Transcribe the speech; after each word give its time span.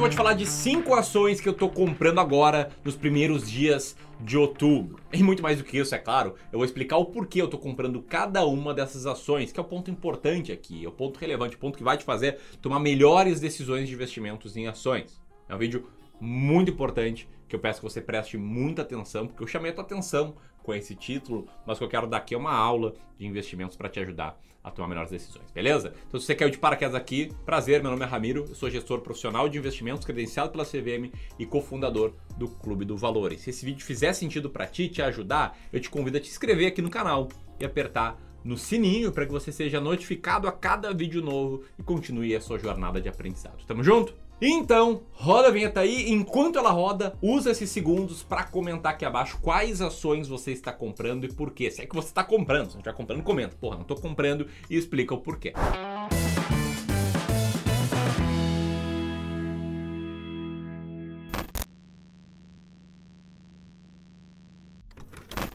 eu 0.00 0.02
vou 0.02 0.08
te 0.08 0.16
falar 0.16 0.32
de 0.32 0.46
cinco 0.46 0.94
ações 0.94 1.42
que 1.42 1.48
eu 1.48 1.52
tô 1.52 1.68
comprando 1.68 2.20
agora 2.20 2.70
nos 2.82 2.96
primeiros 2.96 3.50
dias 3.50 3.94
de 4.18 4.38
outubro. 4.38 4.98
E 5.12 5.22
muito 5.22 5.42
mais 5.42 5.58
do 5.58 5.64
que 5.64 5.76
isso, 5.76 5.94
é 5.94 5.98
claro, 5.98 6.36
eu 6.50 6.58
vou 6.58 6.64
explicar 6.64 6.96
o 6.96 7.04
porquê 7.04 7.42
eu 7.42 7.48
tô 7.48 7.58
comprando 7.58 8.00
cada 8.00 8.42
uma 8.46 8.72
dessas 8.72 9.04
ações, 9.04 9.52
que 9.52 9.60
é 9.60 9.62
o 9.62 9.66
ponto 9.66 9.90
importante 9.90 10.52
aqui, 10.52 10.86
é 10.86 10.88
o 10.88 10.90
ponto 10.90 11.18
relevante, 11.18 11.54
o 11.54 11.58
ponto 11.58 11.76
que 11.76 11.84
vai 11.84 11.98
te 11.98 12.04
fazer 12.04 12.38
tomar 12.62 12.80
melhores 12.80 13.40
decisões 13.40 13.88
de 13.88 13.94
investimentos 13.94 14.56
em 14.56 14.66
ações. 14.66 15.20
É 15.46 15.54
um 15.54 15.58
vídeo 15.58 15.86
muito 16.18 16.70
importante 16.70 17.28
que 17.46 17.54
eu 17.54 17.60
peço 17.60 17.80
que 17.80 17.86
você 17.86 18.00
preste 18.00 18.38
muita 18.38 18.80
atenção, 18.80 19.26
porque 19.26 19.42
eu 19.42 19.46
chamei 19.46 19.70
a 19.70 19.74
tua 19.74 19.84
atenção 19.84 20.34
com 20.62 20.72
esse 20.72 20.94
título, 20.94 21.46
mas 21.66 21.76
que 21.76 21.84
eu 21.84 21.88
quero 21.88 22.06
dar 22.06 22.16
aqui 22.16 22.34
é 22.34 22.38
uma 22.38 22.54
aula 22.54 22.94
de 23.18 23.26
investimentos 23.26 23.76
para 23.76 23.90
te 23.90 24.00
ajudar 24.00 24.40
a 24.62 24.70
tomar 24.70 24.88
melhores 24.88 25.10
decisões, 25.10 25.50
beleza? 25.52 25.94
Então 26.06 26.20
se 26.20 26.26
você 26.26 26.34
caiu 26.34 26.50
de 26.50 26.58
paraquedas 26.58 26.94
aqui, 26.94 27.32
prazer, 27.44 27.82
meu 27.82 27.90
nome 27.90 28.04
é 28.04 28.06
Ramiro, 28.06 28.44
eu 28.48 28.54
sou 28.54 28.70
gestor 28.70 29.00
profissional 29.00 29.48
de 29.48 29.58
investimentos 29.58 30.04
credenciado 30.04 30.50
pela 30.50 30.64
CVM 30.64 31.12
e 31.38 31.46
cofundador 31.46 32.12
do 32.36 32.48
Clube 32.48 32.84
do 32.84 32.96
Valor. 32.96 33.32
E 33.32 33.38
se 33.38 33.50
esse 33.50 33.64
vídeo 33.64 33.84
fizer 33.84 34.12
sentido 34.12 34.50
para 34.50 34.66
ti, 34.66 34.88
te 34.88 35.02
ajudar, 35.02 35.56
eu 35.72 35.80
te 35.80 35.88
convido 35.88 36.18
a 36.18 36.20
te 36.20 36.28
inscrever 36.28 36.68
aqui 36.68 36.82
no 36.82 36.90
canal 36.90 37.28
e 37.58 37.64
apertar 37.64 38.18
no 38.44 38.56
sininho 38.56 39.12
para 39.12 39.26
que 39.26 39.32
você 39.32 39.52
seja 39.52 39.80
notificado 39.80 40.48
a 40.48 40.52
cada 40.52 40.92
vídeo 40.92 41.22
novo 41.22 41.62
e 41.78 41.82
continue 41.82 42.34
a 42.34 42.40
sua 42.40 42.58
jornada 42.58 43.00
de 43.00 43.08
aprendizado. 43.08 43.64
Tamo 43.66 43.82
junto? 43.82 44.14
Então, 44.40 45.02
roda 45.12 45.48
a 45.48 45.50
vinheta 45.50 45.80
aí. 45.80 46.10
Enquanto 46.10 46.58
ela 46.58 46.70
roda, 46.70 47.14
usa 47.20 47.50
esses 47.50 47.68
segundos 47.68 48.22
para 48.22 48.44
comentar 48.44 48.92
aqui 48.92 49.04
abaixo 49.04 49.38
quais 49.42 49.82
ações 49.82 50.28
você 50.28 50.52
está 50.52 50.72
comprando 50.72 51.24
e 51.24 51.32
por 51.32 51.50
quê. 51.52 51.70
Se 51.70 51.82
é 51.82 51.86
que 51.86 51.94
você 51.94 52.08
está 52.08 52.24
comprando, 52.24 52.68
se 52.68 52.74
não 52.74 52.80
estiver 52.80 52.96
comprando, 52.96 53.22
comenta. 53.22 53.56
Porra, 53.60 53.76
não 53.76 53.82
estou 53.82 53.98
comprando 53.98 54.46
e 54.70 54.76
explica 54.76 55.14
o 55.14 55.18
porquê. 55.18 55.52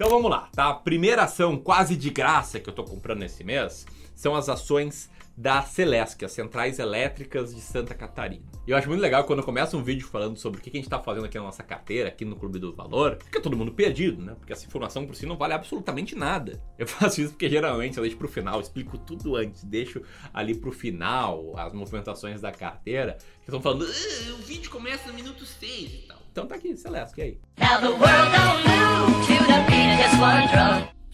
Então 0.05 0.17
vamos 0.17 0.29
lá, 0.29 0.47
tá? 0.53 0.69
A 0.69 0.73
primeira 0.75 1.23
ação 1.23 1.57
quase 1.57 1.95
de 1.95 2.11
graça 2.11 2.59
que 2.59 2.69
eu 2.69 2.71
estou 2.71 2.85
comprando 2.85 3.21
nesse 3.21 3.43
mês 3.43 3.87
são 4.13 4.35
as 4.35 4.47
ações 4.47 5.09
da 5.35 5.63
Celesc, 5.63 6.23
as 6.23 6.31
Centrais 6.31 6.77
Elétricas 6.77 7.55
de 7.55 7.59
Santa 7.59 7.95
Catarina. 7.95 8.45
E 8.67 8.69
eu 8.69 8.77
acho 8.77 8.87
muito 8.87 9.01
legal 9.01 9.23
quando 9.23 9.41
começa 9.41 9.75
um 9.75 9.81
vídeo 9.81 10.07
falando 10.07 10.37
sobre 10.37 10.59
o 10.59 10.63
que 10.63 10.69
a 10.69 10.73
gente 10.73 10.85
está 10.85 10.99
fazendo 10.99 11.25
aqui 11.25 11.39
na 11.39 11.45
nossa 11.45 11.63
carteira, 11.63 12.09
aqui 12.09 12.23
no 12.23 12.35
Clube 12.35 12.59
do 12.59 12.71
Valor, 12.71 13.17
fica 13.19 13.41
todo 13.41 13.57
mundo 13.57 13.71
perdido, 13.71 14.21
né? 14.21 14.35
Porque 14.37 14.53
essa 14.53 14.63
informação 14.67 15.07
por 15.07 15.15
si 15.15 15.25
não 15.25 15.37
vale 15.37 15.55
absolutamente 15.55 16.13
nada. 16.13 16.61
Eu 16.77 16.85
faço 16.87 17.21
isso 17.21 17.31
porque 17.31 17.49
geralmente 17.49 17.97
eu 17.97 18.03
deixo 18.03 18.15
pro 18.15 18.27
final, 18.27 18.61
explico 18.61 18.99
tudo 18.99 19.35
antes, 19.35 19.63
deixo 19.63 20.03
ali 20.31 20.53
pro 20.53 20.71
final 20.71 21.57
as 21.57 21.73
movimentações 21.73 22.41
da 22.41 22.51
carteira, 22.51 23.17
que 23.41 23.49
estão 23.49 23.59
falando, 23.59 23.85
ah, 23.85 24.33
o 24.33 24.43
vídeo 24.43 24.69
começa 24.69 25.07
no 25.07 25.15
minuto 25.15 25.43
6 25.47 25.93
e 25.93 25.97
tal. 26.07 26.19
Então 26.31 26.45
tá 26.45 26.55
aqui, 26.55 26.77
Celeste, 26.77 27.19
e 27.19 27.23
aí? 27.23 27.39
Now 27.57 27.79
the 27.79 27.87
world 27.87 28.31
don't 28.31 28.67
move 28.67 29.25
to 29.25 29.45
the 29.47 29.74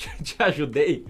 te 0.23 0.35
ajudei? 0.39 1.05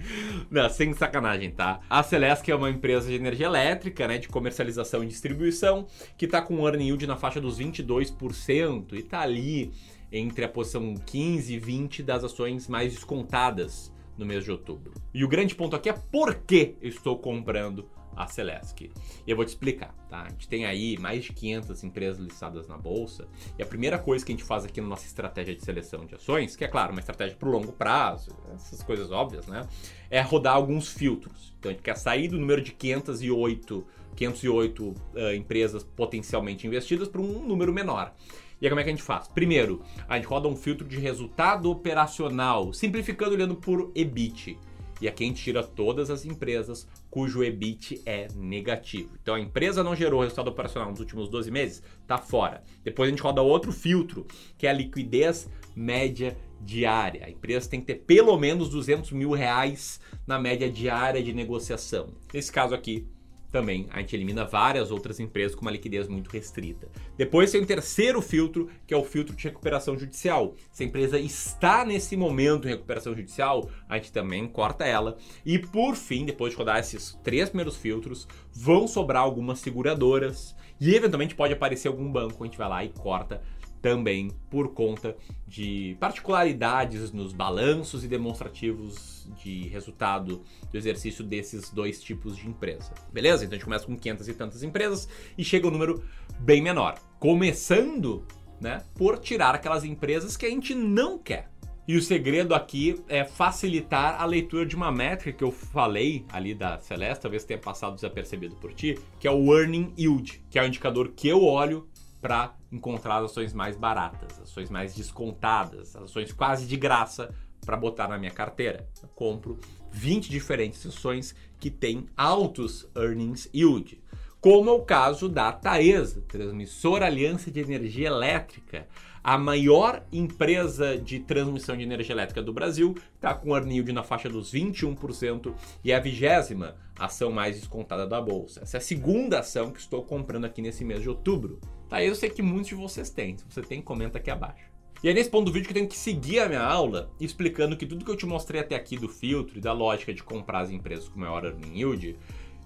Não, 0.50 0.70
sem 0.70 0.94
sacanagem, 0.94 1.52
tá? 1.52 1.80
A 1.90 2.04
Celesc 2.04 2.50
é 2.50 2.56
uma 2.56 2.70
empresa 2.70 3.08
de 3.08 3.16
energia 3.16 3.46
elétrica, 3.46 4.08
né, 4.08 4.18
de 4.18 4.28
comercialização 4.28 5.04
e 5.04 5.08
distribuição, 5.08 5.88
que 6.18 6.28
tá 6.28 6.42
com 6.42 6.56
um 6.56 6.68
earning 6.68 6.88
yield 6.88 7.08
na 7.08 7.16
faixa 7.16 7.40
dos 7.40 7.60
22% 7.60 8.94
e 8.94 9.04
tá 9.04 9.22
ali 9.22 9.72
entre 10.12 10.44
a 10.44 10.50
posição 10.50 10.94
15 10.94 11.54
e 11.54 11.60
20 11.60 12.04
das 12.04 12.24
ações 12.24 12.68
mais 12.68 12.94
descontadas 12.94 13.94
no 14.18 14.26
mês 14.26 14.44
de 14.44 14.52
outubro. 14.52 14.94
E 15.14 15.24
o 15.24 15.28
grande 15.28 15.56
ponto 15.56 15.76
aqui 15.76 15.90
é 15.90 15.94
por 15.94 16.36
que 16.36 16.76
eu 16.82 16.90
estou 16.90 17.18
comprando 17.18 17.90
a 18.16 18.28
Celesc. 18.28 18.82
E 18.82 18.92
eu 19.26 19.36
vou 19.36 19.46
te 19.46 19.50
explicar, 19.50 19.94
tá? 20.10 20.24
A 20.24 20.30
gente 20.30 20.48
tem 20.48 20.66
aí 20.66 20.98
mais 20.98 21.24
de 21.24 21.34
500 21.34 21.84
empresas 21.84 22.20
listadas 22.20 22.68
na 22.68 22.78
bolsa 22.78 23.28
e 23.58 23.64
a 23.64 23.66
primeira 23.66 23.98
coisa 23.98 24.26
que 24.26 24.32
a 24.32 24.36
gente 24.36 24.46
faz 24.46 24.66
aqui 24.66 24.82
na 24.82 24.88
nossa 24.88 25.06
estratégia 25.06 25.56
de 25.56 25.64
seleção 25.64 26.06
de 26.06 26.16
ações, 26.16 26.56
que 26.56 26.64
é 26.64 26.68
claro, 26.68 26.92
uma 26.92 27.00
estratégia 27.00 27.36
para 27.38 27.50
o 27.50 27.52
longo 27.52 27.72
prazo, 27.72 28.32
essas 28.54 28.84
coisas 28.84 29.12
óbvias, 29.12 29.48
né? 29.48 29.68
É 30.10 30.22
rodar 30.22 30.56
alguns 30.56 30.90
filtros. 30.90 31.54
Então 31.60 31.70
a 31.70 31.74
gente 31.74 31.84
quer 31.84 31.98
sair 31.98 32.28
do 32.28 32.38
número 32.38 32.62
de 32.62 32.72
508, 32.72 33.86
508 34.16 34.84
uh, 34.84 34.96
empresas 35.36 35.84
potencialmente 35.84 36.68
investidas 36.68 37.08
para 37.08 37.22
um 37.22 37.46
número 37.46 37.74
menor. 37.74 38.14
E 38.62 38.66
aí 38.66 38.70
como 38.70 38.80
é 38.80 38.84
que 38.84 38.90
a 38.90 38.94
gente 38.94 39.04
faz? 39.04 39.28
Primeiro, 39.28 39.82
a 40.08 40.18
gente 40.18 40.28
roda 40.28 40.48
um 40.48 40.56
filtro 40.56 40.88
de 40.88 41.00
resultado 41.00 41.72
operacional, 41.72 42.72
simplificando 42.72 43.34
olhando 43.34 43.56
por 43.56 43.92
EBIT. 43.96 44.58
E 45.02 45.10
a 45.10 45.14
gente 45.18 45.42
tira 45.42 45.64
todas 45.64 46.10
as 46.12 46.24
empresas 46.26 46.88
cujo 47.10 47.44
EBIT 47.44 48.04
é 48.06 48.28
negativo. 48.36 49.10
Então 49.22 49.36
a 49.36 49.40
empresa 49.40 49.84
não 49.84 49.96
gerou 49.96 50.22
resultado 50.22 50.50
operacional 50.50 50.92
nos 50.92 51.00
últimos 51.00 51.28
12 51.28 51.50
meses, 51.50 51.84
tá 52.08 52.18
fora. 52.18 52.64
Depois 52.84 53.08
a 53.08 53.12
gente 53.12 53.24
roda 53.24 53.42
outro 53.42 53.72
filtro, 53.72 54.28
que 54.58 54.68
é 54.68 54.70
a 54.70 54.74
liquidez 54.74 55.50
média 55.76 56.38
diária. 56.60 57.26
A 57.26 57.30
empresa 57.30 57.70
tem 57.70 57.80
que 57.80 57.88
ter 57.88 57.96
pelo 57.96 58.38
menos 58.38 58.70
200 58.70 59.12
mil 59.12 59.32
reais 59.32 60.00
na 60.28 60.38
média 60.38 60.70
diária 60.70 61.24
de 61.24 61.34
negociação. 61.34 62.10
Nesse 62.32 62.52
caso 62.52 62.76
aqui, 62.76 63.08
também 63.52 63.88
a 63.92 64.00
gente 64.00 64.16
elimina 64.16 64.46
várias 64.46 64.92
outras 64.92 65.20
empresas 65.20 65.54
com 65.54 65.62
uma 65.62 65.72
liquidez 65.72 66.08
muito 66.08 66.30
restrita. 66.30 66.88
Depois 67.18 67.52
tem 67.52 67.62
o 67.62 67.66
terceiro 67.66 68.22
filtro, 68.22 68.70
que 68.88 68.94
é 68.94 68.98
o 68.98 69.04
filtro 69.04 69.36
de 69.36 69.44
recuperação 69.44 69.98
judicial. 69.98 70.56
Se 70.72 70.84
a 70.84 70.86
empresa 70.86 71.20
está 71.20 71.84
nesse 71.86 72.16
momento 72.16 72.68
em 72.68 72.72
recuperação 72.72 73.14
judicial, 73.14 73.70
a 73.90 73.98
gente 73.98 74.12
também 74.12 74.48
corta 74.48 74.86
ela. 74.86 75.18
E 75.46 75.60
por 75.60 75.96
fim, 75.96 76.26
depois 76.26 76.54
de 76.54 76.58
rodar 76.58 76.80
esses 76.80 77.20
três 77.24 77.50
primeiros 77.50 77.76
filtros, 77.76 78.28
vão 78.54 78.88
sobrar 78.88 79.24
algumas 79.24 79.60
seguradoras 79.60 80.56
e 80.80 80.96
eventualmente 80.96 81.36
pode 81.36 81.54
aparecer 81.54 81.90
algum 81.90 82.12
banco, 82.12 82.44
a 82.44 82.48
gente 82.48 82.58
vai 82.58 82.70
lá 82.70 82.84
e 82.84 82.90
corta 82.90 83.42
também 83.82 84.32
por 84.50 84.74
conta 84.74 85.16
de 85.48 85.98
particularidades 86.00 87.12
nos 87.12 87.34
balanços 87.34 88.04
e 88.04 88.08
demonstrativos 88.08 89.28
de 89.42 89.68
resultado 89.68 90.44
do 90.72 90.78
exercício 90.78 91.24
desses 91.24 91.70
dois 91.70 92.02
tipos 92.02 92.38
de 92.38 92.48
empresa. 92.48 92.94
Beleza? 93.12 93.44
Então 93.44 93.56
a 93.56 93.58
gente 93.58 93.66
começa 93.66 93.86
com 93.86 93.98
500 93.98 94.28
e 94.28 94.34
tantas 94.34 94.64
empresas 94.64 95.10
e 95.38 95.44
chega 95.44 95.68
um 95.68 95.72
número 95.72 96.04
bem 96.40 96.62
menor. 96.62 97.00
Começando, 97.20 98.26
né, 98.60 98.84
por 98.96 99.18
tirar 99.18 99.56
aquelas 99.56 99.84
empresas 99.84 100.38
que 100.38 100.46
a 100.46 100.50
gente 100.50 100.76
não 100.76 101.18
quer. 101.18 101.50
E 101.88 101.98
o 101.98 102.02
segredo 102.02 102.54
aqui 102.54 103.04
é 103.10 103.26
facilitar 103.26 104.22
a 104.22 104.26
leitura 104.26 104.66
de 104.66 104.76
uma 104.76 104.92
métrica 104.92 105.40
que 105.40 105.44
eu 105.44 105.52
falei 105.52 106.24
ali 106.32 106.54
da 106.54 106.78
Celeste, 106.78 107.24
talvez 107.24 107.44
tenha 107.44 107.60
passado 107.60 107.96
desapercebido 107.96 108.56
por 108.56 108.72
ti, 108.72 108.98
que 109.20 109.28
é 109.28 109.32
o 109.32 109.58
Earning 109.58 109.92
Yield, 109.98 110.42
que 110.50 110.60
é 110.60 110.62
o 110.62 110.66
indicador 110.66 111.12
que 111.16 111.28
eu 111.28 111.44
olho 111.44 111.90
para 112.22 112.56
encontrar 112.72 113.24
ações 113.24 113.54
mais 113.54 113.76
baratas, 113.76 114.40
ações 114.40 114.70
mais 114.70 114.96
descontadas, 114.96 115.96
ações 115.96 116.32
quase 116.32 116.66
de 116.66 116.78
graça 116.78 117.34
para 117.66 117.78
botar 117.78 118.08
na 118.08 118.18
minha 118.18 118.32
carteira. 118.32 118.88
Eu 119.02 119.10
compro 119.10 119.60
20 119.92 120.30
diferentes 120.30 120.86
ações 120.86 121.36
que 121.60 121.70
têm 121.70 122.08
altos 122.16 122.88
earnings 122.96 123.50
yield, 123.54 124.02
como 124.42 124.72
é 124.72 124.74
o 124.74 124.82
caso 124.82 125.30
da 125.30 125.52
Taesa, 125.52 126.22
transmissora 126.28 127.06
Aliança 127.06 127.52
de 127.52 127.60
Energia 127.60 128.08
Elétrica, 128.08 128.88
a 129.24 129.38
maior 129.38 130.04
empresa 130.12 130.98
de 130.98 131.20
transmissão 131.20 131.78
de 131.78 131.84
energia 131.84 132.16
elétrica 132.16 132.42
do 132.42 132.52
Brasil, 132.52 132.96
está 133.14 133.36
com 133.36 133.56
earning 133.56 133.76
yield 133.76 133.94
na 133.94 134.02
faixa 134.02 134.28
dos 134.28 134.52
21% 134.52 135.54
e 135.84 135.92
é 135.92 135.96
a 135.96 136.00
vigésima 136.00 136.76
ação 136.98 137.32
mais 137.32 137.56
descontada 137.56 138.08
da 138.08 138.20
bolsa. 138.20 138.62
Essa 138.64 138.78
é 138.78 138.80
a 138.80 138.82
segunda 138.82 139.38
ação 139.40 139.72
que 139.72 139.80
estou 139.80 140.04
comprando 140.04 140.46
aqui 140.46 140.60
nesse 140.60 140.84
mês 140.84 141.04
de 141.04 141.10
outubro. 141.10 141.60
Tá, 141.92 142.02
eu 142.02 142.16
sei 142.16 142.30
que 142.30 142.42
muitos 142.42 142.70
de 142.70 142.76
vocês 142.76 143.10
têm. 143.10 143.38
Se 143.38 143.44
você 143.44 143.62
tem, 143.62 143.82
comenta 143.82 144.18
aqui 144.18 144.32
abaixo. 144.32 144.64
E 145.04 145.10
é 145.10 145.14
nesse 145.14 145.30
ponto 145.30 145.48
do 145.48 145.52
vídeo 145.52 145.66
que 145.66 145.72
eu 145.72 145.76
tenho 145.76 145.90
que 145.90 145.98
seguir 145.98 146.40
a 146.40 146.48
minha 146.48 146.64
aula 146.64 147.12
explicando 147.20 147.76
que 147.76 147.86
tudo 147.86 148.06
que 148.06 148.10
eu 148.10 148.16
te 148.16 148.26
mostrei 148.26 148.62
até 148.62 148.76
aqui 148.76 148.96
do 148.98 149.10
filtro 149.10 149.58
e 149.58 149.62
da 149.62 149.74
lógica 149.74 150.14
de 150.14 150.24
comprar 150.24 150.62
as 150.62 150.72
empresas 150.72 151.10
com 151.10 151.20
maior 151.20 151.44
earning 151.44 151.78
yield 151.78 152.18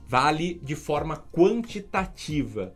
vale 0.07 0.59
de 0.61 0.75
forma 0.75 1.17
quantitativa. 1.33 2.75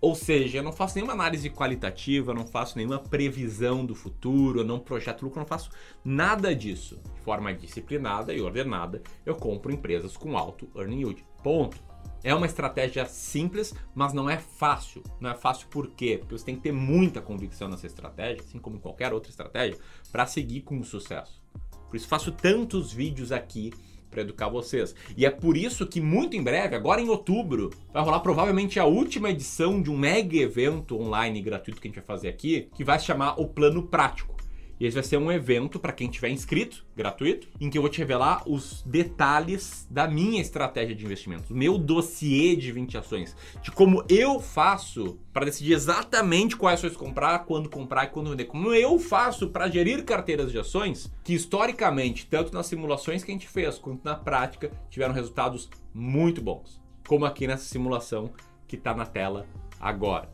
Ou 0.00 0.14
seja, 0.14 0.60
eu 0.60 0.62
não 0.62 0.72
faço 0.72 0.94
nenhuma 0.94 1.12
análise 1.12 1.50
qualitativa, 1.50 2.32
não 2.32 2.46
faço 2.46 2.78
nenhuma 2.78 2.98
previsão 2.98 3.84
do 3.84 3.94
futuro, 3.94 4.60
eu 4.60 4.64
não 4.64 4.78
projeto 4.78 5.20
lucro, 5.20 5.40
não 5.40 5.46
faço 5.46 5.68
nada 6.02 6.54
disso. 6.54 6.98
De 7.14 7.20
forma 7.20 7.52
disciplinada 7.52 8.32
e 8.32 8.40
ordenada, 8.40 9.02
eu 9.26 9.34
compro 9.34 9.70
empresas 9.70 10.16
com 10.16 10.38
alto 10.38 10.66
earning 10.74 11.00
yield. 11.00 11.26
Ponto. 11.42 11.89
É 12.22 12.34
uma 12.34 12.46
estratégia 12.46 13.06
simples, 13.06 13.74
mas 13.94 14.12
não 14.12 14.28
é 14.28 14.36
fácil. 14.36 15.02
Não 15.18 15.30
é 15.30 15.34
fácil 15.34 15.68
por 15.68 15.88
quê? 15.88 16.18
Porque 16.18 16.36
você 16.36 16.44
tem 16.44 16.56
que 16.56 16.62
ter 16.62 16.72
muita 16.72 17.22
convicção 17.22 17.68
nessa 17.68 17.86
estratégia, 17.86 18.42
assim 18.42 18.58
como 18.58 18.78
qualquer 18.78 19.12
outra 19.12 19.30
estratégia, 19.30 19.78
para 20.12 20.26
seguir 20.26 20.60
com 20.60 20.82
sucesso. 20.82 21.40
Por 21.88 21.96
isso 21.96 22.06
faço 22.06 22.30
tantos 22.30 22.92
vídeos 22.92 23.32
aqui 23.32 23.72
para 24.10 24.22
educar 24.22 24.48
vocês. 24.48 24.94
E 25.16 25.24
é 25.24 25.30
por 25.30 25.56
isso 25.56 25.86
que 25.86 26.00
muito 26.00 26.36
em 26.36 26.42
breve, 26.42 26.74
agora 26.74 27.00
em 27.00 27.08
outubro, 27.08 27.70
vai 27.92 28.02
rolar 28.02 28.20
provavelmente 28.20 28.78
a 28.78 28.84
última 28.84 29.30
edição 29.30 29.80
de 29.80 29.90
um 29.90 29.96
mega 29.96 30.36
evento 30.36 31.00
online 31.00 31.40
gratuito 31.40 31.80
que 31.80 31.88
a 31.88 31.90
gente 31.90 32.00
vai 32.00 32.04
fazer 32.04 32.28
aqui, 32.28 32.68
que 32.74 32.84
vai 32.84 32.98
se 32.98 33.06
chamar 33.06 33.40
o 33.40 33.48
Plano 33.48 33.84
Prático. 33.84 34.39
E 34.80 34.86
esse 34.86 34.94
vai 34.94 35.04
ser 35.04 35.18
um 35.18 35.30
evento 35.30 35.78
para 35.78 35.92
quem 35.92 36.08
tiver 36.08 36.30
inscrito, 36.30 36.86
gratuito, 36.96 37.48
em 37.60 37.68
que 37.68 37.76
eu 37.76 37.82
vou 37.82 37.90
te 37.90 37.98
revelar 37.98 38.42
os 38.48 38.82
detalhes 38.84 39.86
da 39.90 40.08
minha 40.08 40.40
estratégia 40.40 40.96
de 40.96 41.04
investimento, 41.04 41.52
o 41.52 41.56
meu 41.56 41.76
dossiê 41.76 42.56
de 42.56 42.72
20 42.72 42.96
ações, 42.96 43.36
de 43.60 43.70
como 43.70 44.02
eu 44.08 44.40
faço 44.40 45.18
para 45.34 45.44
decidir 45.44 45.74
exatamente 45.74 46.56
quais 46.56 46.80
ações 46.80 46.96
comprar, 46.96 47.40
quando 47.40 47.68
comprar 47.68 48.04
e 48.04 48.08
quando 48.08 48.30
vender. 48.30 48.46
Como 48.46 48.72
eu 48.72 48.98
faço 48.98 49.50
para 49.50 49.68
gerir 49.68 50.02
carteiras 50.02 50.50
de 50.50 50.58
ações 50.58 51.12
que 51.22 51.34
historicamente, 51.34 52.26
tanto 52.26 52.54
nas 52.54 52.66
simulações 52.66 53.22
que 53.22 53.30
a 53.30 53.34
gente 53.34 53.48
fez 53.48 53.78
quanto 53.78 54.02
na 54.02 54.14
prática, 54.14 54.72
tiveram 54.88 55.12
resultados 55.12 55.68
muito 55.92 56.40
bons, 56.40 56.80
como 57.06 57.26
aqui 57.26 57.46
nessa 57.46 57.64
simulação 57.64 58.30
que 58.66 58.76
está 58.76 58.94
na 58.94 59.04
tela 59.04 59.46
agora. 59.78 60.30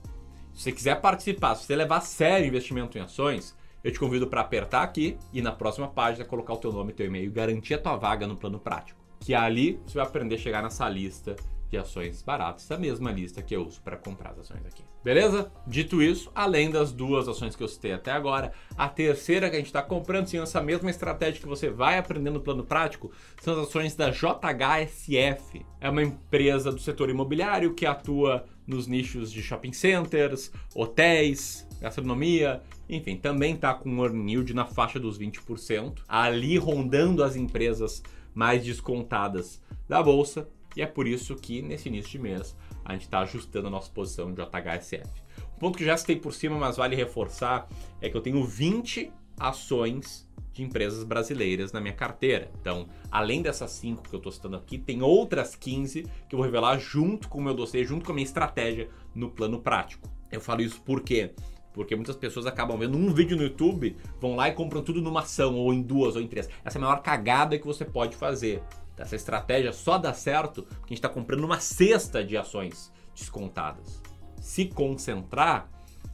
Se 0.55 0.63
você 0.63 0.73
quiser 0.73 1.01
participar, 1.01 1.57
se 1.57 1.67
você 1.67 1.75
levar 1.75 1.97
a 1.97 2.01
sério 2.01 2.47
investimento 2.47 2.97
em 2.97 3.01
ações, 3.01 3.57
eu 3.87 3.93
te 3.93 4.01
convido 4.01 4.27
para 4.27 4.41
apertar 4.41 4.83
aqui 4.83 5.17
e 5.33 5.41
na 5.41 5.53
próxima 5.53 5.87
página 5.87 6.25
colocar 6.25 6.55
o 6.55 6.57
teu 6.57 6.73
nome 6.73 6.91
e 6.91 6.93
teu 6.93 7.07
e-mail 7.07 7.27
e 7.27 7.31
garantir 7.31 7.75
a 7.75 7.79
tua 7.79 7.95
vaga 7.95 8.27
no 8.27 8.37
plano 8.37 8.59
prático. 8.59 8.99
Que 9.21 9.33
ali 9.33 9.81
você 9.87 9.99
vai 9.99 10.05
aprender 10.05 10.35
a 10.35 10.39
chegar 10.39 10.61
nessa 10.61 10.89
lista 10.89 11.37
de 11.69 11.77
ações 11.77 12.23
baratas, 12.23 12.71
a 12.71 12.79
mesma 12.79 13.11
lista 13.11 13.43
que 13.43 13.55
eu 13.55 13.67
uso 13.67 13.81
para 13.83 13.97
comprar 13.97 14.31
as 14.31 14.41
ações 14.41 14.65
aqui. 14.67 14.83
Beleza? 15.03 15.51
Dito 15.67 16.03
isso, 16.03 16.31
além 16.35 16.71
das 16.71 16.93
duas 16.93 17.29
ações 17.29 17.55
que 17.55 17.63
eu 17.63 17.69
citei 17.69 17.93
até 17.93 18.11
agora, 18.11 18.53
a 18.77 18.89
terceira 18.89 19.49
que 19.49 19.57
a 19.57 19.59
gente 19.59 19.67
está 19.67 19.83
comprando, 19.83 20.27
sim, 20.27 20.39
essa 20.39 20.61
mesma 20.61 20.91
estratégia 20.91 21.41
que 21.41 21.47
você 21.47 21.71
vai 21.71 21.99
aprender 21.99 22.31
no 22.31 22.41
plano 22.41 22.65
prático, 22.65 23.11
são 23.41 23.55
as 23.55 23.69
ações 23.69 23.95
da 23.95 24.11
JHSF. 24.11 25.65
É 25.81 25.89
uma 25.89 26.03
empresa 26.03 26.73
do 26.73 26.81
setor 26.81 27.11
imobiliário 27.11 27.75
que 27.75 27.87
atua 27.87 28.45
nos 28.67 28.87
nichos 28.87 29.31
de 29.31 29.43
shopping 29.43 29.73
centers, 29.73 30.51
hotéis, 30.75 31.67
gastronomia, 31.81 32.63
enfim, 32.89 33.17
também 33.17 33.55
está 33.55 33.75
com 33.75 33.89
um 33.89 34.03
earning 34.03 34.33
yield 34.33 34.55
na 34.55 34.65
faixa 34.65 34.99
dos 34.99 35.19
20%, 35.19 35.99
ali 36.09 36.57
rondando 36.59 37.23
as 37.23 37.37
empresas 37.37 38.03
mais 38.35 38.65
descontadas 38.65 39.63
da 39.89 40.03
bolsa, 40.03 40.49
e 40.77 40.83
é 40.83 40.87
por 40.87 41.07
isso 41.07 41.35
que 41.35 41.63
nesse 41.63 41.89
início 41.89 42.13
de 42.13 42.19
mês 42.19 42.57
a 42.85 42.93
gente 42.93 43.03
está 43.03 43.21
ajustando 43.21 43.69
a 43.69 43.71
nossa 43.71 43.91
posição 43.91 44.33
de 44.33 44.41
JHSF. 44.41 45.23
Um 45.57 45.59
ponto 45.59 45.79
que 45.79 45.85
já 45.85 45.97
citei 45.97 46.17
por 46.17 46.33
cima, 46.33 46.57
mas 46.59 46.77
vale 46.77 46.95
reforçar, 46.95 47.69
é 48.01 48.09
que 48.09 48.17
eu 48.17 48.21
tenho 48.21 48.45
20 48.45 49.11
ações 49.39 50.27
de 50.53 50.63
empresas 50.63 51.05
brasileiras 51.05 51.73
na 51.73 51.81
minha 51.81 51.93
carteira. 51.95 52.51
Então, 52.61 52.89
além 53.11 53.43
dessas 53.43 53.71
5 53.73 54.03
que 54.09 54.15
eu 54.15 54.19
estou 54.19 54.33
citando 54.33 54.57
aqui, 54.57 54.79
tem 54.79 55.03
outras 55.03 55.55
15 55.55 56.03
que 56.03 56.35
eu 56.35 56.39
vou 56.39 56.45
revelar 56.45 56.79
junto 56.79 57.29
com 57.29 57.39
o 57.39 57.43
meu 57.43 57.55
dossiê, 57.55 57.85
junto 57.85 58.05
com 58.05 58.13
a 58.13 58.15
minha 58.15 58.25
estratégia 58.25 58.89
no 59.15 59.31
plano 59.31 59.61
prático. 59.61 60.09
Eu 60.31 60.41
falo 60.41 60.63
isso 60.63 60.81
porque 60.83 61.33
porque 61.77 61.95
muitas 61.95 62.17
pessoas 62.17 62.47
acabam 62.47 62.79
vendo 62.79 62.97
um 62.97 63.13
vídeo 63.13 63.37
no 63.37 63.43
YouTube, 63.43 63.95
vão 64.19 64.35
lá 64.35 64.49
e 64.49 64.53
compram 64.53 64.83
tudo 64.83 65.03
numa 65.03 65.21
ação, 65.21 65.57
ou 65.57 65.75
em 65.75 65.83
duas, 65.83 66.17
ou 66.17 66.23
em 66.23 66.27
três. 66.27 66.49
Essa 66.65 66.79
é 66.79 66.81
a 66.81 66.85
maior 66.87 67.03
cagada 67.03 67.59
que 67.59 67.67
você 67.67 67.85
pode 67.85 68.17
fazer. 68.17 68.63
Essa 68.97 69.17
estratégia 69.17 69.73
só 69.73 69.99
dá 69.99 70.13
certo 70.15 70.63
porque 70.63 70.85
a 70.85 70.89
gente 70.89 70.99
está 70.99 71.09
comprando 71.09 71.45
uma 71.45 71.61
cesta 71.61 72.25
de 72.25 72.37
ações 72.37 72.93
descontadas. 73.15 74.03
Se 74.41 74.67
concentrar, 74.67 75.69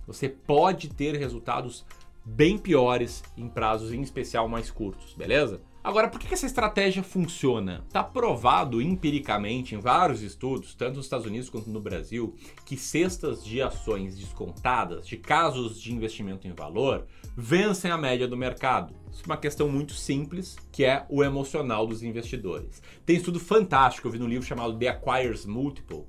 você 0.06 0.28
pode 0.28 0.88
ter 0.88 1.16
resultados 1.16 1.84
bem 2.24 2.58
piores 2.58 3.22
em 3.36 3.48
prazos, 3.48 3.92
em 3.92 4.00
especial 4.00 4.48
mais 4.48 4.70
curtos, 4.70 5.14
beleza? 5.14 5.60
Agora, 5.84 6.06
por 6.06 6.20
que 6.20 6.32
essa 6.32 6.46
estratégia 6.46 7.02
funciona? 7.02 7.82
Está 7.88 8.04
provado 8.04 8.80
empiricamente 8.80 9.74
em 9.74 9.80
vários 9.80 10.22
estudos, 10.22 10.76
tanto 10.76 10.96
nos 10.96 11.06
Estados 11.06 11.26
Unidos 11.26 11.50
quanto 11.50 11.70
no 11.70 11.80
Brasil, 11.80 12.36
que 12.64 12.76
cestas 12.76 13.44
de 13.44 13.60
ações 13.60 14.16
descontadas, 14.16 15.08
de 15.08 15.16
casos 15.16 15.80
de 15.80 15.92
investimento 15.92 16.46
em 16.46 16.52
valor, 16.52 17.04
vencem 17.36 17.90
a 17.90 17.98
média 17.98 18.28
do 18.28 18.36
mercado. 18.36 18.94
Isso 19.10 19.24
é 19.24 19.26
uma 19.26 19.36
questão 19.36 19.68
muito 19.68 19.92
simples, 19.92 20.56
que 20.70 20.84
é 20.84 21.04
o 21.08 21.24
emocional 21.24 21.84
dos 21.84 22.04
investidores. 22.04 22.80
Tem 23.04 23.16
estudo 23.16 23.40
fantástico, 23.40 24.06
eu 24.06 24.12
vi 24.12 24.20
no 24.20 24.28
livro 24.28 24.46
chamado 24.46 24.78
The 24.78 24.86
Acquires 24.86 25.44
Multiple, 25.44 26.04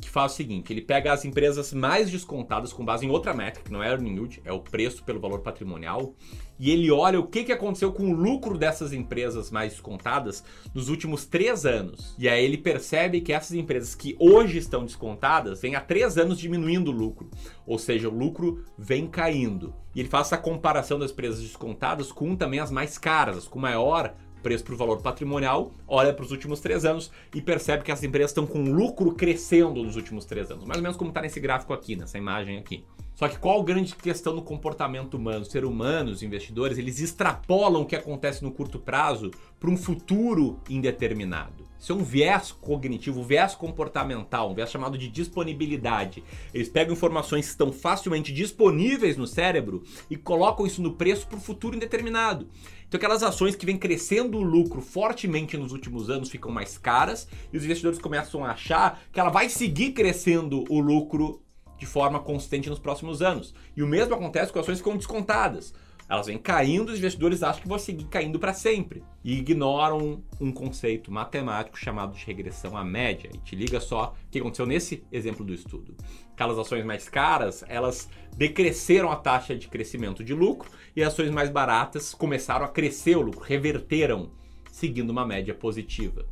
que 0.00 0.10
faz 0.10 0.32
o 0.32 0.36
seguinte: 0.36 0.72
ele 0.72 0.82
pega 0.82 1.12
as 1.12 1.24
empresas 1.24 1.72
mais 1.72 2.10
descontadas 2.10 2.72
com 2.72 2.84
base 2.84 3.06
em 3.06 3.10
outra 3.10 3.34
métrica, 3.34 3.66
que 3.66 3.72
não 3.72 3.82
é 3.82 3.88
earning 3.88 4.14
yield, 4.14 4.42
é 4.44 4.52
o 4.52 4.60
preço 4.60 5.02
pelo 5.04 5.20
valor 5.20 5.40
patrimonial, 5.40 6.14
e 6.58 6.70
ele 6.70 6.90
olha 6.90 7.18
o 7.18 7.26
que, 7.26 7.44
que 7.44 7.52
aconteceu 7.52 7.92
com 7.92 8.10
o 8.10 8.14
lucro 8.14 8.56
dessas 8.56 8.92
empresas 8.92 9.50
mais 9.50 9.72
descontadas 9.72 10.44
nos 10.74 10.88
últimos 10.88 11.26
três 11.26 11.66
anos. 11.66 12.14
E 12.18 12.28
aí 12.28 12.44
ele 12.44 12.58
percebe 12.58 13.20
que 13.20 13.32
essas 13.32 13.52
empresas 13.52 13.94
que 13.94 14.16
hoje 14.18 14.58
estão 14.58 14.84
descontadas 14.84 15.60
vêm 15.60 15.74
há 15.74 15.80
três 15.80 16.16
anos 16.16 16.38
diminuindo 16.38 16.90
o 16.90 16.94
lucro, 16.94 17.30
ou 17.66 17.78
seja, 17.78 18.08
o 18.08 18.16
lucro 18.16 18.64
vem 18.78 19.06
caindo. 19.06 19.74
E 19.94 20.00
ele 20.00 20.08
faz 20.08 20.28
essa 20.28 20.38
comparação 20.38 20.98
das 20.98 21.10
empresas 21.10 21.40
descontadas 21.40 22.10
com 22.10 22.36
também 22.36 22.60
as 22.60 22.70
mais 22.70 22.98
caras, 22.98 23.46
com 23.46 23.58
maior 23.58 24.14
preço 24.44 24.62
o 24.72 24.76
valor 24.76 25.00
patrimonial, 25.00 25.72
olha 25.88 26.12
para 26.12 26.22
os 26.22 26.30
últimos 26.30 26.60
três 26.60 26.84
anos 26.84 27.10
e 27.34 27.40
percebe 27.40 27.82
que 27.82 27.90
as 27.90 28.04
empresas 28.04 28.30
estão 28.30 28.46
com 28.46 28.62
lucro 28.62 29.12
crescendo 29.14 29.82
nos 29.82 29.96
últimos 29.96 30.26
três 30.26 30.50
anos. 30.50 30.64
Mais 30.64 30.76
ou 30.76 30.82
menos 30.82 30.96
como 30.96 31.10
está 31.10 31.22
nesse 31.22 31.40
gráfico 31.40 31.72
aqui, 31.72 31.96
nessa 31.96 32.18
imagem 32.18 32.58
aqui. 32.58 32.84
Só 33.14 33.28
que 33.28 33.38
qual 33.38 33.60
a 33.60 33.64
grande 33.64 33.94
questão 33.94 34.34
no 34.34 34.42
comportamento 34.42 35.14
humano? 35.14 35.44
Ser 35.44 35.64
humano, 35.64 36.10
os 36.10 36.22
investidores, 36.22 36.78
eles 36.78 37.00
extrapolam 37.00 37.82
o 37.82 37.86
que 37.86 37.94
acontece 37.94 38.42
no 38.42 38.50
curto 38.50 38.78
prazo 38.78 39.30
para 39.60 39.70
um 39.70 39.76
futuro 39.76 40.58
indeterminado. 40.68 41.64
Isso 41.78 41.92
é 41.92 41.94
um 41.94 42.02
viés 42.02 42.50
cognitivo, 42.50 43.20
um 43.20 43.24
viés 43.24 43.54
comportamental, 43.54 44.50
um 44.50 44.54
viés 44.54 44.70
chamado 44.70 44.98
de 44.98 45.08
disponibilidade. 45.08 46.24
Eles 46.52 46.68
pegam 46.68 46.94
informações 46.94 47.44
que 47.44 47.50
estão 47.52 47.72
facilmente 47.72 48.32
disponíveis 48.32 49.16
no 49.16 49.26
cérebro 49.26 49.84
e 50.10 50.16
colocam 50.16 50.66
isso 50.66 50.82
no 50.82 50.94
preço 50.94 51.26
para 51.28 51.38
o 51.38 51.40
futuro 51.40 51.76
indeterminado. 51.76 52.48
Então, 52.88 52.98
aquelas 52.98 53.22
ações 53.22 53.54
que 53.54 53.66
vêm 53.66 53.76
crescendo 53.76 54.38
o 54.38 54.42
lucro 54.42 54.80
fortemente 54.80 55.56
nos 55.56 55.72
últimos 55.72 56.08
anos 56.10 56.30
ficam 56.30 56.50
mais 56.50 56.78
caras 56.78 57.28
e 57.52 57.56
os 57.56 57.64
investidores 57.64 57.98
começam 57.98 58.44
a 58.44 58.52
achar 58.52 59.02
que 59.12 59.20
ela 59.20 59.30
vai 59.30 59.48
seguir 59.48 59.92
crescendo 59.92 60.64
o 60.70 60.80
lucro 60.80 61.43
de 61.78 61.86
forma 61.86 62.20
consistente 62.20 62.70
nos 62.70 62.78
próximos 62.78 63.22
anos. 63.22 63.54
E 63.76 63.82
o 63.82 63.86
mesmo 63.86 64.14
acontece 64.14 64.52
com 64.52 64.58
ações 64.58 64.78
que 64.78 64.84
ficam 64.84 64.96
descontadas. 64.96 65.74
Elas 66.08 66.26
vêm 66.26 66.36
caindo, 66.36 66.90
os 66.90 66.98
investidores 66.98 67.42
acham 67.42 67.62
que 67.62 67.68
vão 67.68 67.78
seguir 67.78 68.04
caindo 68.04 68.38
para 68.38 68.52
sempre. 68.52 69.02
E 69.24 69.38
ignoram 69.38 70.22
um 70.38 70.52
conceito 70.52 71.10
matemático 71.10 71.78
chamado 71.78 72.14
de 72.14 72.24
regressão 72.24 72.76
à 72.76 72.84
média. 72.84 73.30
E 73.32 73.38
te 73.38 73.56
liga 73.56 73.80
só 73.80 74.14
o 74.26 74.30
que 74.30 74.38
aconteceu 74.38 74.66
nesse 74.66 75.02
exemplo 75.10 75.44
do 75.44 75.54
estudo. 75.54 75.96
Aquelas 76.32 76.58
ações 76.58 76.84
mais 76.84 77.08
caras, 77.08 77.64
elas 77.68 78.08
decresceram 78.36 79.10
a 79.10 79.16
taxa 79.16 79.56
de 79.56 79.68
crescimento 79.68 80.22
de 80.22 80.34
lucro 80.34 80.70
e 80.94 81.02
ações 81.02 81.30
mais 81.30 81.48
baratas 81.48 82.12
começaram 82.12 82.66
a 82.66 82.68
crescer 82.68 83.16
o 83.16 83.22
lucro, 83.22 83.40
reverteram, 83.40 84.30
seguindo 84.70 85.10
uma 85.10 85.24
média 85.24 85.54
positiva. 85.54 86.26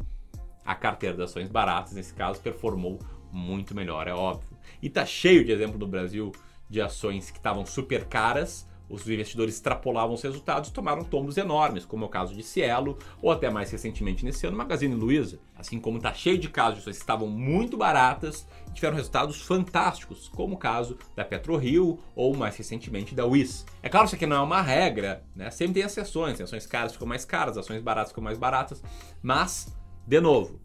A 0.65 0.75
carteira 0.75 1.17
de 1.17 1.23
ações 1.23 1.49
baratas, 1.49 1.93
nesse 1.95 2.13
caso, 2.13 2.41
performou 2.41 2.99
muito 3.33 3.75
melhor, 3.75 4.07
é 4.07 4.13
óbvio. 4.13 4.52
E 4.83 4.89
tá 4.89 5.05
cheio 5.07 5.45
de 5.45 5.53
exemplo 5.53 5.79
no 5.79 5.87
Brasil 5.87 6.33
de 6.69 6.81
ações 6.81 7.31
que 7.31 7.39
estavam 7.39 7.67
super 7.67 8.05
caras, 8.07 8.67
os 8.93 9.09
investidores 9.09 9.55
extrapolavam 9.55 10.15
os 10.15 10.23
resultados 10.23 10.69
e 10.69 10.73
tomaram 10.73 11.03
tombos 11.03 11.39
enormes, 11.39 11.87
como 11.87 12.05
é 12.05 12.07
o 12.07 12.11
caso 12.11 12.35
de 12.35 12.43
Cielo, 12.43 12.99
ou 13.23 13.31
até 13.31 13.49
mais 13.49 13.71
recentemente 13.71 14.23
nesse 14.23 14.47
ano, 14.47 14.57
Magazine 14.57 14.95
Luiza. 14.95 15.41
Assim 15.57 15.81
como 15.81 15.97
está 15.97 16.13
cheio 16.13 16.37
de 16.37 16.51
casos 16.51 16.75
de 16.75 16.81
ações 16.81 16.97
que 16.97 17.03
estavam 17.03 17.27
muito 17.27 17.75
baratas 17.75 18.47
e 18.69 18.75
tiveram 18.75 18.97
resultados 18.97 19.41
fantásticos, 19.41 20.29
como 20.29 20.57
o 20.57 20.59
caso 20.59 20.99
da 21.17 21.25
PetroRio 21.25 21.99
ou 22.15 22.37
mais 22.37 22.55
recentemente 22.55 23.15
da 23.15 23.25
WIS. 23.25 23.65
É 23.83 23.89
claro 23.89 24.05
que 24.05 24.09
isso 24.09 24.17
aqui 24.17 24.27
não 24.27 24.37
é 24.37 24.41
uma 24.41 24.61
regra, 24.61 25.25
né? 25.35 25.51
sempre 25.51 25.75
tem 25.75 25.85
exceções, 25.85 26.39
ações 26.39 26.67
caras 26.67 26.93
ficam 26.93 27.09
mais 27.09 27.25
caras, 27.25 27.57
ações 27.57 27.81
baratas 27.81 28.11
ficam 28.11 28.23
mais 28.23 28.37
baratas, 28.37 28.83
mas, 29.23 29.75
de 30.07 30.21
novo, 30.21 30.61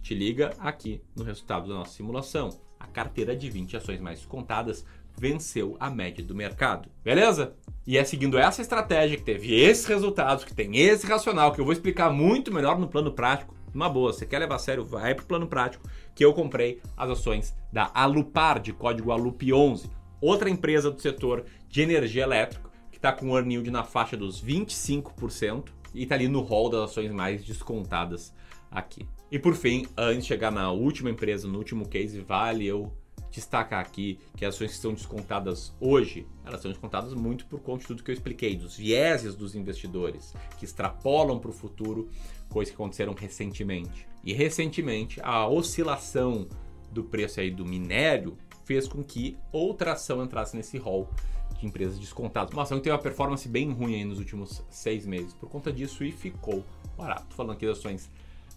te 0.00 0.14
liga 0.14 0.54
aqui 0.58 1.02
no 1.14 1.24
resultado 1.24 1.68
da 1.68 1.74
nossa 1.74 1.92
simulação. 1.92 2.65
Carteira 2.96 3.36
de 3.36 3.50
20 3.50 3.76
ações 3.76 4.00
mais 4.00 4.24
contadas 4.24 4.82
venceu 5.18 5.76
a 5.78 5.90
média 5.90 6.24
do 6.24 6.34
mercado. 6.34 6.88
Beleza? 7.04 7.54
E 7.86 7.98
é 7.98 8.02
seguindo 8.02 8.38
essa 8.38 8.62
estratégia 8.62 9.18
que 9.18 9.22
teve 9.22 9.54
esses 9.54 9.84
resultados, 9.84 10.44
que 10.44 10.54
tem 10.54 10.78
esse 10.78 11.06
racional, 11.06 11.52
que 11.52 11.60
eu 11.60 11.64
vou 11.66 11.74
explicar 11.74 12.08
muito 12.08 12.50
melhor 12.50 12.78
no 12.78 12.88
plano 12.88 13.12
prático. 13.12 13.54
Uma 13.74 13.90
boa, 13.90 14.14
você 14.14 14.24
quer 14.24 14.38
levar 14.38 14.54
a 14.54 14.58
sério, 14.58 14.82
vai 14.82 15.14
pro 15.14 15.26
plano 15.26 15.46
prático, 15.46 15.86
que 16.14 16.24
eu 16.24 16.32
comprei 16.32 16.80
as 16.96 17.10
ações 17.10 17.54
da 17.70 17.90
Alupar, 17.92 18.58
de 18.58 18.72
código 18.72 19.10
ALUP11, 19.10 19.90
outra 20.18 20.48
empresa 20.48 20.90
do 20.90 20.98
setor 20.98 21.44
de 21.68 21.82
energia 21.82 22.22
elétrica, 22.22 22.70
que 22.90 22.96
está 22.96 23.12
com 23.12 23.30
o 23.30 23.36
earn 23.36 23.52
yield 23.52 23.70
na 23.70 23.84
faixa 23.84 24.16
dos 24.16 24.42
25% 24.42 25.66
e 25.92 26.04
está 26.04 26.14
ali 26.14 26.28
no 26.28 26.40
hall 26.40 26.70
das 26.70 26.92
ações 26.92 27.12
mais 27.12 27.44
descontadas 27.44 28.32
aqui. 28.70 29.06
E 29.30 29.38
por 29.38 29.54
fim, 29.54 29.86
antes 29.96 30.22
de 30.22 30.28
chegar 30.28 30.52
na 30.52 30.70
última 30.70 31.10
empresa, 31.10 31.48
no 31.48 31.58
último 31.58 31.88
case, 31.88 32.20
vale 32.20 32.66
eu 32.66 32.92
destacar 33.30 33.80
aqui 33.80 34.18
que 34.36 34.44
as 34.44 34.54
ações 34.54 34.72
que 34.72 34.78
são 34.78 34.94
descontadas 34.94 35.74
hoje, 35.80 36.26
elas 36.44 36.60
são 36.62 36.70
descontadas 36.70 37.12
muito 37.12 37.44
por 37.46 37.60
conta 37.60 37.80
de 37.80 37.86
tudo 37.88 38.02
que 38.02 38.10
eu 38.10 38.14
expliquei, 38.14 38.56
dos 38.56 38.76
vieses 38.76 39.34
dos 39.34 39.54
investidores, 39.54 40.32
que 40.58 40.64
extrapolam 40.64 41.38
para 41.38 41.50
o 41.50 41.52
futuro 41.52 42.08
coisas 42.48 42.74
que 42.74 42.80
aconteceram 42.80 43.14
recentemente. 43.14 44.08
E 44.24 44.32
recentemente, 44.32 45.20
a 45.22 45.46
oscilação 45.46 46.48
do 46.90 47.04
preço 47.04 47.40
aí 47.40 47.50
do 47.50 47.66
minério 47.66 48.38
fez 48.64 48.88
com 48.88 49.02
que 49.02 49.36
outra 49.52 49.92
ação 49.92 50.24
entrasse 50.24 50.56
nesse 50.56 50.78
rol 50.78 51.10
de 51.58 51.66
empresas 51.66 51.98
descontadas. 51.98 52.52
Uma 52.52 52.62
ação 52.62 52.78
que 52.78 52.84
teve 52.84 52.94
uma 52.94 53.02
performance 53.02 53.48
bem 53.48 53.70
ruim 53.70 54.04
nos 54.04 54.18
últimos 54.18 54.62
seis 54.70 55.04
meses. 55.04 55.34
Por 55.34 55.48
conta 55.48 55.72
disso, 55.72 56.04
e 56.04 56.12
ficou 56.12 56.64
barato. 56.96 57.34
Falando 57.34 57.52
aqui 57.52 57.66
das 57.66 57.78
ações 57.78 58.10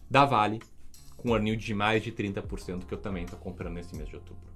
da 0.09 0.25
Vale, 0.25 0.59
com 1.15 1.29
earning 1.29 1.57
de 1.57 1.73
mais 1.73 2.03
de 2.03 2.11
30%, 2.11 2.85
que 2.85 2.93
eu 2.93 2.97
também 2.97 3.23
estou 3.23 3.37
comprando 3.37 3.73
nesse 3.73 3.95
mês 3.95 4.09
de 4.09 4.15
outubro. 4.15 4.49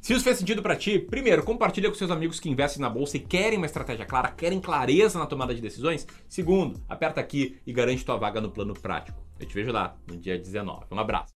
Se 0.00 0.14
isso 0.14 0.24
fez 0.24 0.38
sentido 0.38 0.62
para 0.62 0.74
ti, 0.74 0.98
primeiro, 0.98 1.42
compartilha 1.42 1.90
com 1.90 1.94
seus 1.94 2.10
amigos 2.10 2.40
que 2.40 2.48
investem 2.48 2.80
na 2.80 2.88
bolsa 2.88 3.18
e 3.18 3.20
querem 3.20 3.58
uma 3.58 3.66
estratégia 3.66 4.06
clara, 4.06 4.30
querem 4.30 4.58
clareza 4.58 5.18
na 5.18 5.26
tomada 5.26 5.54
de 5.54 5.60
decisões. 5.60 6.06
Segundo, 6.26 6.82
aperta 6.88 7.20
aqui 7.20 7.58
e 7.66 7.72
garante 7.72 8.04
tua 8.04 8.16
vaga 8.16 8.40
no 8.40 8.50
plano 8.50 8.72
prático. 8.72 9.22
Eu 9.38 9.46
te 9.46 9.54
vejo 9.54 9.70
lá 9.70 9.94
no 10.06 10.16
dia 10.16 10.38
19. 10.38 10.86
Um 10.90 10.98
abraço. 10.98 11.28